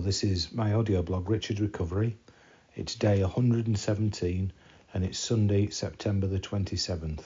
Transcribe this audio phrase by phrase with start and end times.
[0.00, 2.14] this is my audio blog, Richard's Recovery.
[2.76, 4.52] It's day 117
[4.92, 7.22] and it's Sunday, September the 27th.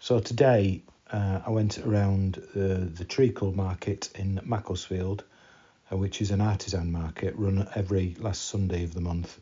[0.00, 0.82] So today
[1.12, 5.22] uh, I went around uh, the Treacle Market in Macclesfield,
[5.92, 9.40] uh, which is an artisan market run every last Sunday of the month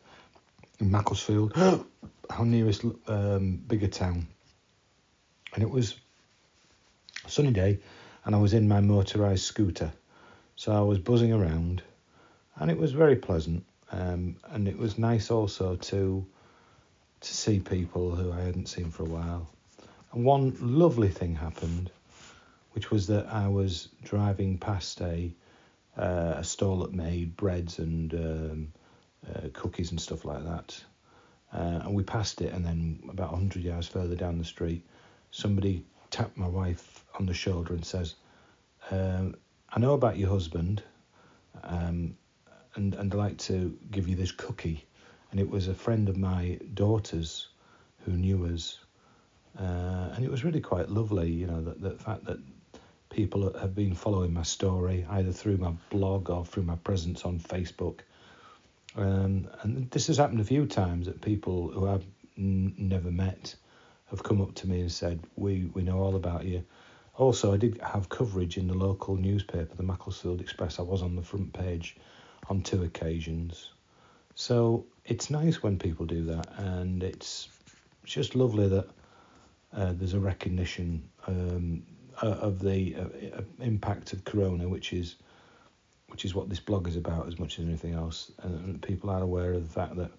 [0.81, 1.57] in Macclesfield,
[2.31, 4.27] our nearest um, bigger town.
[5.55, 5.97] And it was
[7.25, 7.79] a sunny day
[8.27, 9.95] and I was in my motorised scooter.
[10.61, 11.81] So I was buzzing around,
[12.57, 13.65] and it was very pleasant.
[13.93, 16.27] Um, and it was nice also to
[17.21, 19.49] to see people who I hadn't seen for a while.
[20.13, 21.91] And one lovely thing happened,
[22.73, 25.33] which was that I was driving past a
[25.97, 28.73] uh, a stall that made breads and um,
[29.27, 30.79] uh, cookies and stuff like that.
[31.55, 34.85] Uh, and we passed it, and then about 100 yards further down the street,
[35.31, 38.17] somebody tapped my wife on the shoulder and says,
[38.91, 39.37] um,
[39.73, 40.83] I know about your husband,
[41.63, 42.17] um,
[42.75, 44.85] and and I'd like to give you this cookie.
[45.31, 47.49] And it was a friend of my daughter's
[48.05, 48.81] who knew us,
[49.59, 51.31] uh, and it was really quite lovely.
[51.31, 52.39] You know, that the fact that
[53.11, 57.39] people have been following my story either through my blog or through my presence on
[57.39, 58.01] Facebook.
[58.97, 63.55] Um, and this has happened a few times that people who I've n- never met
[64.07, 66.65] have come up to me and said, "We we know all about you."
[67.17, 70.79] Also, I did have coverage in the local newspaper, the Macclesfield Express.
[70.79, 71.97] I was on the front page
[72.49, 73.71] on two occasions.
[74.35, 77.49] So it's nice when people do that, and it's
[78.05, 78.89] just lovely that
[79.73, 81.83] uh, there's a recognition um,
[82.23, 85.17] of the uh, impact of Corona, which is
[86.09, 88.33] which is what this blog is about as much as anything else.
[88.43, 90.11] And people are aware of the fact that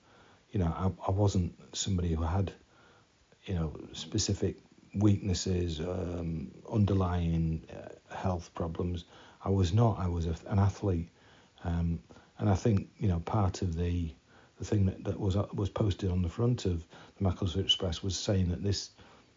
[0.51, 2.53] you know I, I wasn't somebody who had
[3.45, 4.57] you know specific
[4.95, 9.05] weaknesses, um, underlying uh, health problems.
[9.43, 9.99] I was not.
[9.99, 11.09] I was a, an athlete,
[11.63, 11.99] um,
[12.39, 14.13] and I think you know part of the
[14.59, 16.85] the thing that, that was uh, was posted on the front of
[17.17, 18.91] the Macclesfield Express was saying that this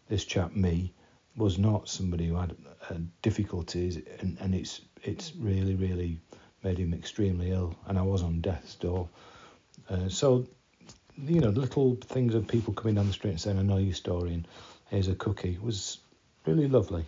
[0.09, 0.93] this chap me
[1.35, 2.55] was not somebody who had
[2.89, 6.19] uh, difficulties, and, and it's it's really really
[6.63, 9.07] made him extremely ill, and I was on death's door.
[9.89, 10.47] Uh, so
[11.17, 13.93] you know, little things of people coming down the street and saying, "I know your
[13.93, 14.47] story," and
[14.89, 15.99] here's a cookie It was
[16.45, 17.05] really lovely.